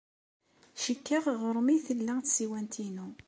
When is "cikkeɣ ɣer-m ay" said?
0.81-1.79